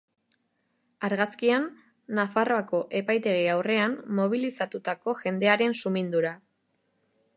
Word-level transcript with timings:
Argazkian, 1.09 1.67
Nafarroako 2.19 2.79
epaitegi 3.01 3.45
aurrean 3.57 3.95
mobilizatutako 4.21 5.15
jendearen 5.25 5.77
sumindura. 5.83 6.33